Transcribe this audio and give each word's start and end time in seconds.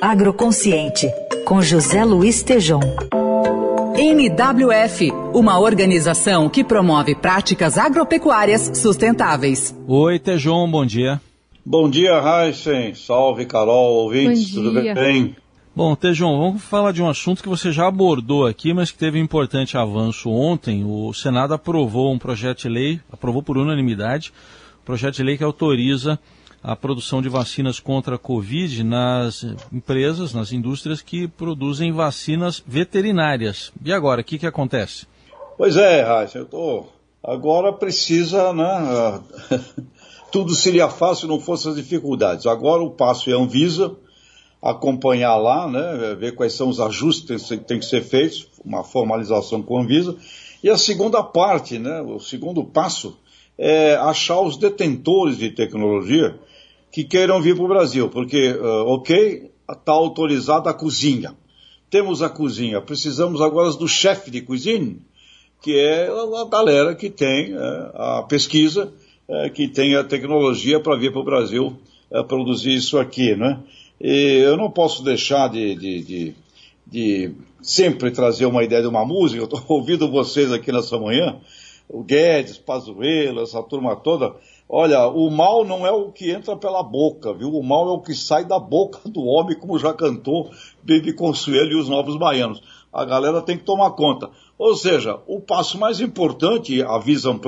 Agroconsciente, 0.00 1.10
com 1.44 1.62
José 1.62 2.04
Luiz 2.04 2.42
Tejom. 2.42 2.80
NWF, 3.96 5.10
uma 5.32 5.58
organização 5.58 6.48
que 6.48 6.62
promove 6.62 7.14
práticas 7.14 7.78
agropecuárias 7.78 8.70
sustentáveis. 8.74 9.74
Oi, 9.86 10.18
Tejon, 10.18 10.70
bom 10.70 10.84
dia. 10.84 11.20
Bom 11.64 11.88
dia, 11.88 12.20
Heisen. 12.20 12.94
Salve, 12.94 13.46
Carol, 13.46 13.94
ouvintes, 13.94 14.52
tudo 14.52 14.72
bem? 14.72 15.34
Bom, 15.74 15.96
Tejon, 15.96 16.38
vamos 16.38 16.62
falar 16.62 16.92
de 16.92 17.02
um 17.02 17.08
assunto 17.08 17.42
que 17.42 17.48
você 17.48 17.72
já 17.72 17.88
abordou 17.88 18.46
aqui, 18.46 18.74
mas 18.74 18.92
que 18.92 18.98
teve 18.98 19.18
um 19.18 19.24
importante 19.24 19.76
avanço 19.76 20.30
ontem. 20.30 20.84
O 20.84 21.12
Senado 21.12 21.54
aprovou 21.54 22.12
um 22.12 22.18
projeto 22.18 22.62
de 22.62 22.68
lei, 22.68 23.00
aprovou 23.10 23.42
por 23.42 23.56
unanimidade, 23.56 24.32
um 24.82 24.84
projeto 24.84 25.14
de 25.16 25.22
lei 25.22 25.38
que 25.38 25.44
autoriza 25.44 26.18
a 26.64 26.74
produção 26.74 27.20
de 27.20 27.28
vacinas 27.28 27.78
contra 27.78 28.14
a 28.14 28.18
Covid 28.18 28.82
nas 28.82 29.44
empresas, 29.70 30.32
nas 30.32 30.50
indústrias 30.50 31.02
que 31.02 31.28
produzem 31.28 31.92
vacinas 31.92 32.64
veterinárias. 32.66 33.70
E 33.84 33.92
agora, 33.92 34.22
o 34.22 34.24
que, 34.24 34.38
que 34.38 34.46
acontece? 34.46 35.06
Pois 35.58 35.76
é, 35.76 36.02
Raíssa, 36.02 36.38
eu 36.38 36.46
tô... 36.46 36.86
agora 37.22 37.70
precisa, 37.70 38.54
né? 38.54 39.20
Tudo 40.32 40.54
seria 40.54 40.88
fácil 40.88 41.22
se 41.22 41.26
não 41.26 41.38
fossem 41.38 41.70
as 41.70 41.76
dificuldades. 41.76 42.46
Agora 42.46 42.82
o 42.82 42.90
passo 42.90 43.28
é 43.28 43.34
a 43.34 43.36
Anvisa, 43.36 43.94
acompanhar 44.62 45.36
lá, 45.36 45.70
né? 45.70 46.16
Ver 46.18 46.34
quais 46.34 46.54
são 46.54 46.70
os 46.70 46.80
ajustes 46.80 47.46
que 47.46 47.58
têm 47.58 47.78
que 47.78 47.84
ser 47.84 48.02
feitos, 48.02 48.48
uma 48.64 48.82
formalização 48.82 49.62
com 49.62 49.76
a 49.76 49.82
Anvisa. 49.82 50.16
E 50.62 50.70
a 50.70 50.78
segunda 50.78 51.22
parte, 51.22 51.78
né? 51.78 52.00
O 52.00 52.18
segundo 52.18 52.64
passo 52.64 53.18
é 53.58 53.96
achar 53.96 54.40
os 54.40 54.56
detentores 54.56 55.36
de 55.36 55.50
tecnologia 55.50 56.40
que 56.94 57.02
queiram 57.02 57.42
vir 57.42 57.56
para 57.56 57.64
o 57.64 57.68
Brasil, 57.68 58.08
porque, 58.08 58.52
uh, 58.52 58.86
ok, 58.86 59.50
está 59.68 59.90
autorizada 59.90 60.70
a 60.70 60.72
cozinha. 60.72 61.34
Temos 61.90 62.22
a 62.22 62.28
cozinha, 62.28 62.80
precisamos 62.80 63.40
agora 63.40 63.68
do 63.72 63.88
chefe 63.88 64.30
de 64.30 64.40
cozinha, 64.40 64.94
que 65.60 65.76
é 65.76 66.06
a 66.06 66.44
galera 66.48 66.94
que 66.94 67.10
tem 67.10 67.52
uh, 67.52 67.58
a 67.94 68.22
pesquisa, 68.28 68.92
uh, 69.28 69.50
que 69.52 69.66
tem 69.66 69.96
a 69.96 70.04
tecnologia 70.04 70.78
para 70.78 70.96
vir 70.96 71.10
para 71.10 71.20
o 71.20 71.24
Brasil 71.24 71.76
produzir 72.28 72.74
isso 72.74 72.96
aqui, 72.96 73.34
né? 73.34 73.58
E 74.00 74.36
eu 74.44 74.56
não 74.56 74.70
posso 74.70 75.02
deixar 75.02 75.48
de, 75.48 75.74
de, 75.74 76.02
de, 76.04 76.34
de 76.86 77.32
sempre 77.60 78.12
trazer 78.12 78.46
uma 78.46 78.62
ideia 78.62 78.82
de 78.82 78.86
uma 78.86 79.04
música, 79.04 79.42
estou 79.42 79.60
ouvindo 79.66 80.08
vocês 80.08 80.52
aqui 80.52 80.70
nessa 80.70 80.96
manhã, 80.96 81.40
o 81.88 82.04
Guedes, 82.04 82.56
Pazuello, 82.56 83.42
essa 83.42 83.60
turma 83.64 83.96
toda, 83.96 84.36
Olha, 84.68 85.06
o 85.08 85.30
mal 85.30 85.64
não 85.64 85.86
é 85.86 85.92
o 85.92 86.10
que 86.10 86.30
entra 86.30 86.56
pela 86.56 86.82
boca, 86.82 87.34
viu? 87.34 87.50
O 87.50 87.62
mal 87.62 87.88
é 87.88 87.92
o 87.92 88.00
que 88.00 88.14
sai 88.14 88.44
da 88.44 88.58
boca 88.58 89.00
do 89.08 89.22
homem, 89.22 89.58
como 89.58 89.78
já 89.78 89.92
cantou 89.92 90.50
Baby 90.82 91.12
Consuelo 91.12 91.72
e 91.72 91.80
os 91.80 91.88
Novos 91.88 92.16
Baianos. 92.16 92.62
A 92.92 93.04
galera 93.04 93.42
tem 93.42 93.58
que 93.58 93.64
tomar 93.64 93.90
conta. 93.90 94.30
Ou 94.56 94.74
seja, 94.74 95.20
o 95.26 95.40
passo 95.40 95.78
mais 95.78 96.00
importante, 96.00 96.82
avisam 96.82 97.38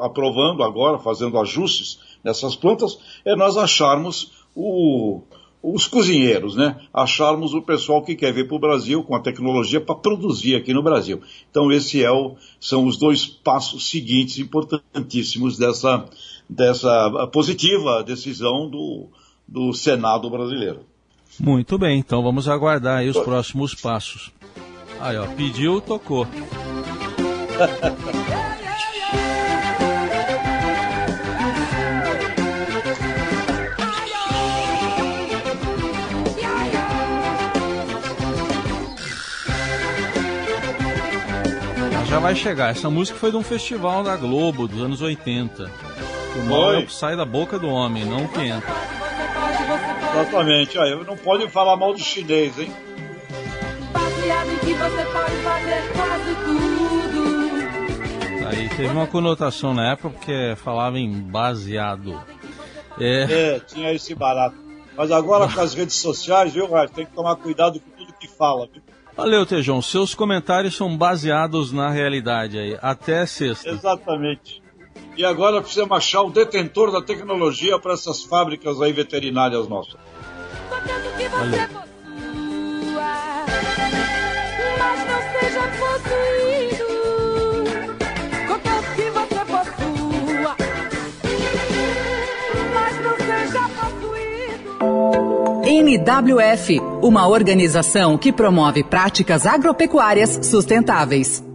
aprovando 0.00 0.62
agora, 0.62 0.98
fazendo 0.98 1.38
ajustes 1.38 1.98
nessas 2.22 2.56
plantas, 2.56 2.98
é 3.24 3.34
nós 3.34 3.56
acharmos 3.56 4.32
o, 4.54 5.22
os 5.62 5.86
cozinheiros, 5.86 6.56
né? 6.56 6.76
Acharmos 6.92 7.52
o 7.52 7.60
pessoal 7.60 8.02
que 8.02 8.14
quer 8.14 8.32
vir 8.32 8.48
para 8.48 8.56
o 8.56 8.60
Brasil 8.60 9.02
com 9.02 9.14
a 9.14 9.20
tecnologia 9.20 9.80
para 9.80 9.94
produzir 9.94 10.56
aqui 10.56 10.72
no 10.72 10.82
Brasil. 10.82 11.20
Então, 11.50 11.70
esse 11.70 12.02
é 12.02 12.10
o, 12.10 12.36
são 12.58 12.86
os 12.86 12.98
dois 12.98 13.26
passos 13.26 13.90
seguintes 13.90 14.38
importantíssimos 14.38 15.58
dessa, 15.58 16.06
dessa 16.48 17.28
positiva 17.32 18.02
decisão 18.02 18.70
do, 18.70 19.08
do 19.46 19.72
Senado 19.72 20.30
brasileiro. 20.30 20.80
Muito 21.38 21.78
bem, 21.78 21.98
então 21.98 22.22
vamos 22.22 22.48
aguardar 22.48 22.98
aí 22.98 23.08
os 23.08 23.18
próximos 23.18 23.74
passos. 23.74 24.30
Aí, 24.98 25.16
ó, 25.16 25.26
pediu, 25.26 25.80
tocou. 25.80 26.26
já 42.10 42.18
vai 42.18 42.34
chegar. 42.34 42.70
Essa 42.70 42.90
música 42.90 43.16
foi 43.16 43.30
de 43.30 43.36
um 43.36 43.42
festival 43.42 44.02
da 44.02 44.16
Globo 44.16 44.66
dos 44.66 44.82
anos 44.82 45.00
80. 45.00 45.70
O 46.36 46.48
mal 46.48 46.74
é 46.74 46.86
sai 46.88 47.16
da 47.16 47.24
boca 47.24 47.56
do 47.56 47.68
homem, 47.68 48.04
não 48.04 48.26
que 48.26 48.40
entra. 48.40 48.74
Exatamente. 50.10 50.76
Aí 50.76 51.04
não 51.04 51.16
pode 51.16 51.48
falar 51.48 51.76
mal 51.76 51.94
do 51.94 52.00
chinês, 52.00 52.58
hein? 52.58 52.72
Aí 58.48 58.68
teve 58.70 58.88
uma 58.88 59.06
conotação 59.06 59.72
na 59.72 59.92
época 59.92 60.10
porque 60.10 60.56
falava 60.56 60.98
em 60.98 61.12
baseado. 61.12 62.20
É, 62.98 63.54
é 63.54 63.60
tinha 63.60 63.92
esse 63.92 64.16
barato. 64.16 64.56
Mas 64.96 65.12
agora 65.12 65.48
com 65.48 65.60
as 65.60 65.74
redes 65.74 65.94
sociais, 65.94 66.52
viu, 66.52 66.68
Raio? 66.68 66.90
Tem 66.90 67.06
que 67.06 67.12
tomar 67.12 67.36
cuidado 67.36 67.78
com 67.78 67.90
tudo 67.90 68.12
que 68.14 68.26
fala, 68.26 68.68
viu? 68.72 68.82
Valeu, 69.16 69.44
Tejão. 69.44 69.82
Seus 69.82 70.14
comentários 70.14 70.76
são 70.76 70.96
baseados 70.96 71.72
na 71.72 71.90
realidade 71.90 72.58
aí. 72.58 72.78
Até 72.80 73.26
sexta. 73.26 73.68
Exatamente. 73.68 74.62
E 75.16 75.24
agora 75.24 75.60
precisamos 75.60 75.96
achar 75.96 76.22
o 76.22 76.30
detentor 76.30 76.90
da 76.90 77.02
tecnologia 77.02 77.78
para 77.78 77.92
essas 77.92 78.22
fábricas 78.24 78.80
aí 78.80 78.92
veterinárias 78.92 79.68
nossas. 79.68 79.96
Valeu. 81.30 81.90
NWF, 95.98 96.78
uma 97.02 97.26
organização 97.26 98.16
que 98.16 98.32
promove 98.32 98.84
práticas 98.84 99.44
agropecuárias 99.44 100.38
sustentáveis. 100.46 101.49